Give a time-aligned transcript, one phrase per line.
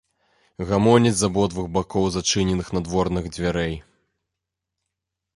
[0.69, 3.77] Гамоняць з абодвух бакоў зачыненых надворных дзвярэй.